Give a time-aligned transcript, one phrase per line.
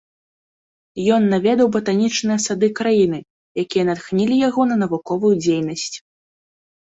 [1.15, 3.19] Ён наведаў батанічныя сады краіны,
[3.63, 5.97] якія натхнілі яго на навуковую дзейнасць.